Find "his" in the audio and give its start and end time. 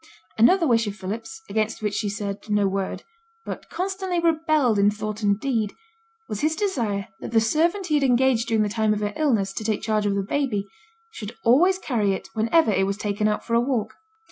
6.41-6.55